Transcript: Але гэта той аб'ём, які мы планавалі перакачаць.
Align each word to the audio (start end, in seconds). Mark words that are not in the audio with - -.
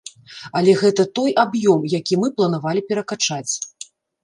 Але 0.59 0.71
гэта 0.83 1.05
той 1.19 1.35
аб'ём, 1.43 1.85
які 1.99 2.19
мы 2.23 2.33
планавалі 2.41 2.85
перакачаць. 2.91 3.53